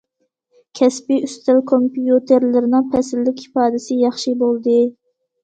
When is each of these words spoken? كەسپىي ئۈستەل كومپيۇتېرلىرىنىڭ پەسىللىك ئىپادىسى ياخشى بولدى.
كەسپىي 0.77 1.19
ئۈستەل 1.27 1.61
كومپيۇتېرلىرىنىڭ 1.71 2.89
پەسىللىك 2.95 3.45
ئىپادىسى 3.45 4.01
ياخشى 4.07 4.37
بولدى. 4.43 4.77